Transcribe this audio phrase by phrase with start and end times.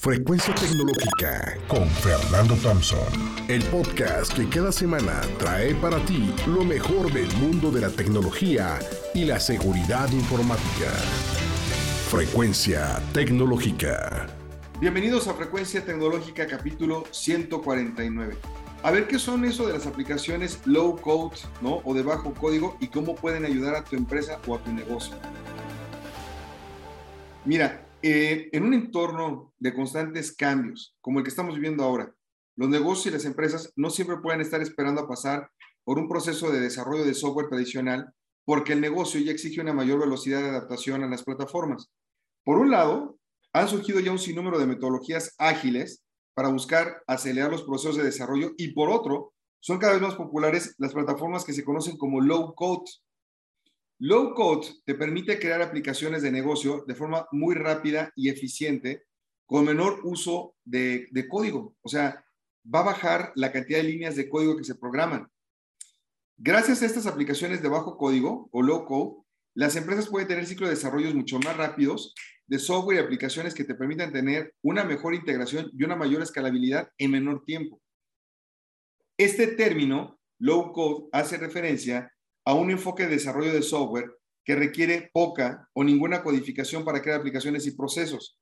[0.00, 3.00] Frecuencia Tecnológica con Fernando Thompson.
[3.48, 8.78] El podcast que cada semana trae para ti lo mejor del mundo de la tecnología
[9.12, 10.92] y la seguridad informática.
[12.08, 14.28] Frecuencia Tecnológica.
[14.80, 18.36] Bienvenidos a Frecuencia Tecnológica capítulo 149.
[18.84, 21.82] A ver qué son eso de las aplicaciones low code, ¿no?
[21.82, 25.16] O de bajo código y cómo pueden ayudar a tu empresa o a tu negocio.
[27.44, 32.14] Mira, eh, en un entorno de constantes cambios, como el que estamos viviendo ahora,
[32.56, 35.50] los negocios y las empresas no siempre pueden estar esperando a pasar
[35.84, 38.12] por un proceso de desarrollo de software tradicional
[38.44, 41.90] porque el negocio ya exige una mayor velocidad de adaptación a las plataformas.
[42.44, 43.18] Por un lado,
[43.52, 46.02] han surgido ya un sinnúmero de metodologías ágiles
[46.34, 50.74] para buscar acelerar los procesos de desarrollo y por otro, son cada vez más populares
[50.78, 52.90] las plataformas que se conocen como low code,
[54.00, 59.06] Low Code te permite crear aplicaciones de negocio de forma muy rápida y eficiente
[59.44, 61.76] con menor uso de, código.
[61.82, 62.24] O sea,
[62.72, 65.28] va a bajar la cantidad de líneas de código que se programan.
[66.36, 70.68] Gracias a estas aplicaciones de bajo código o low code, las empresas pueden tener ciclos
[70.68, 72.14] de desarrollos mucho más rápidos
[72.46, 76.88] de software y aplicaciones que te permitan tener una mejor integración y una mayor escalabilidad
[76.98, 77.82] en menor tiempo.
[79.16, 82.12] Este término, low code, hace referencia
[82.48, 84.10] a un enfoque de desarrollo de software
[84.42, 88.38] que requiere poca o ninguna codificación para crear aplicaciones y procesos,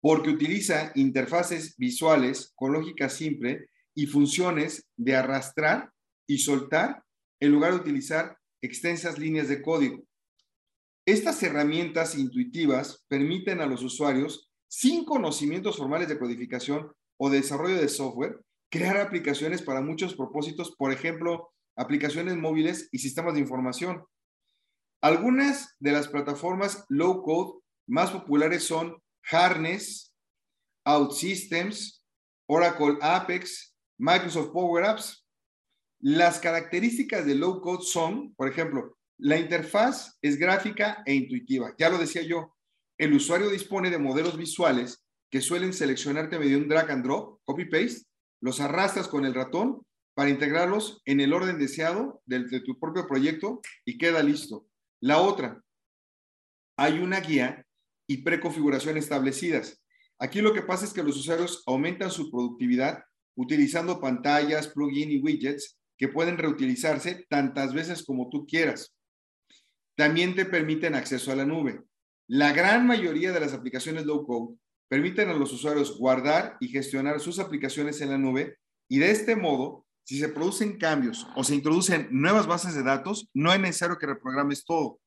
[0.00, 5.90] porque utiliza interfaces visuales con lógica simple y funciones de arrastrar
[6.24, 7.02] y soltar
[7.40, 10.04] en lugar de utilizar extensas líneas de código.
[11.04, 17.80] Estas herramientas intuitivas permiten a los usuarios, sin conocimientos formales de codificación o de desarrollo
[17.80, 18.38] de software,
[18.70, 24.04] crear aplicaciones para muchos propósitos, por ejemplo, aplicaciones móviles y sistemas de información.
[25.00, 30.12] Algunas de las plataformas low code más populares son Harness,
[30.84, 32.04] OutSystems,
[32.48, 35.24] Oracle Apex, Microsoft Power Apps.
[36.00, 41.74] Las características de low code son, por ejemplo, la interfaz es gráfica e intuitiva.
[41.78, 42.56] Ya lo decía yo,
[42.98, 47.66] el usuario dispone de modelos visuales que suelen seleccionarte mediante un drag and drop, copy
[47.66, 48.02] paste,
[48.40, 49.82] los arrastras con el ratón
[50.18, 54.66] para integrarlos en el orden deseado de, tu propio proyecto y queda listo.
[55.00, 55.62] La otra,
[56.76, 57.64] hay una guía
[58.08, 59.80] y preconfiguración establecidas.
[60.18, 63.04] Aquí lo que pasa es que los usuarios aumentan su productividad
[63.36, 68.96] utilizando pantallas, plugins y widgets que pueden reutilizarse tantas veces como tú quieras.
[69.96, 71.80] También te permiten acceso a la nube.
[72.26, 74.56] La gran mayoría de las aplicaciones low code
[74.88, 78.56] permiten a los usuarios guardar y gestionar sus aplicaciones en la nube
[78.88, 83.28] y de este modo si se producen cambios o se introducen nuevas bases de datos,
[83.34, 85.00] no es necesario que reprogrames todo.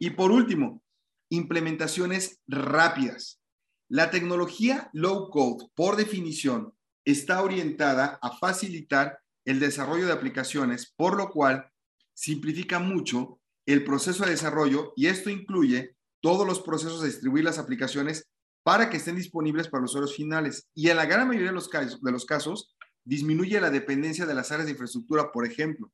[0.00, 0.82] Y por último,
[1.28, 3.40] implementaciones rápidas.
[3.88, 6.74] La tecnología low code, por definición,
[7.04, 11.70] está orientada a facilitar el desarrollo de aplicaciones, por lo cual
[12.12, 17.60] simplifica mucho el proceso de desarrollo y esto incluye todos los procesos de distribuir las
[17.60, 18.28] aplicaciones
[18.64, 20.68] para que estén disponibles para los usuarios finales.
[20.74, 22.74] Y en la gran mayoría de los casos, de los casos
[23.04, 25.92] disminuye la dependencia de las áreas de infraestructura, por ejemplo.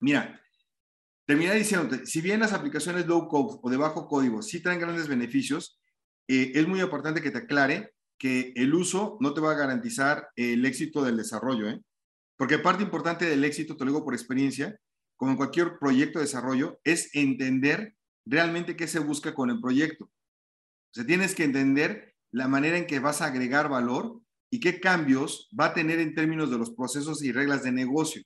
[0.00, 0.40] Mira,
[1.26, 5.08] terminé diciéndote, si bien las aplicaciones low code o de bajo código sí traen grandes
[5.08, 5.80] beneficios,
[6.28, 10.30] eh, es muy importante que te aclare que el uso no te va a garantizar
[10.36, 11.80] el éxito del desarrollo, ¿eh?
[12.36, 14.78] Porque parte importante del éxito, te lo digo por experiencia,
[15.16, 20.04] como en cualquier proyecto de desarrollo, es entender realmente qué se busca con el proyecto.
[20.04, 24.20] O sea, tienes que entender la manera en que vas a agregar valor
[24.50, 28.22] y qué cambios va a tener en términos de los procesos y reglas de negocio.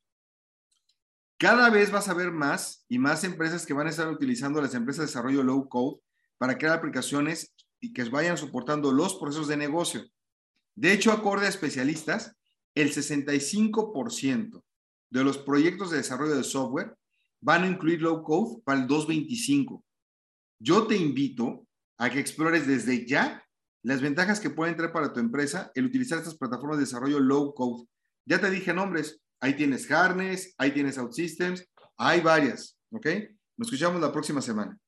[1.38, 4.74] Cada vez vas a ver más y más empresas que van a estar utilizando las
[4.74, 6.00] empresas de desarrollo low code
[6.36, 10.04] para crear aplicaciones y que vayan soportando los procesos de negocio.
[10.74, 12.36] De hecho, acorde a especialistas,
[12.74, 14.62] el 65%
[15.10, 16.94] de los proyectos de desarrollo de software
[17.40, 19.82] van a incluir low code para el 225.
[20.58, 21.66] Yo te invito
[21.98, 23.42] a que explores desde ya
[23.82, 27.54] las ventajas que pueden traer para tu empresa el utilizar estas plataformas de desarrollo low
[27.54, 27.86] code.
[28.26, 31.66] Ya te dije nombres, ahí tienes Harness, ahí tienes OutSystems,
[31.96, 33.06] hay varias, ¿ok?
[33.56, 34.78] Nos escuchamos la próxima semana.